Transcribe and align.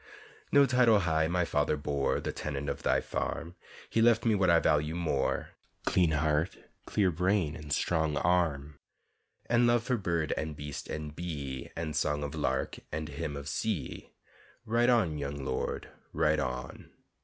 No 0.51 0.65
title 0.65 1.01
high 1.01 1.27
my 1.27 1.45
father 1.45 1.77
bore; 1.77 2.19
The 2.19 2.31
tenant 2.31 2.69
of 2.69 2.81
thy 2.81 3.01
farm, 3.01 3.53
He 3.87 4.01
left 4.01 4.25
me 4.25 4.33
what 4.33 4.49
I 4.49 4.57
value 4.59 4.95
more: 4.95 5.49
Clean 5.85 6.09
heart, 6.09 6.57
clear 6.87 7.11
brain, 7.11 7.69
strong 7.69 8.17
arm 8.17 8.77
And 9.45 9.67
love 9.67 9.83
for 9.83 9.97
bird 9.97 10.33
and 10.35 10.55
beast 10.55 10.87
and 10.89 11.15
bee 11.15 11.69
And 11.75 11.95
song 11.95 12.23
of 12.23 12.33
lark 12.33 12.79
and 12.91 13.09
hymn 13.09 13.37
of 13.37 13.47
sea, 13.47 14.09
Ride 14.65 14.89
on, 14.89 15.19
young 15.19 15.45
lord, 15.45 15.89
ride 16.13 16.39
on! 16.39 16.89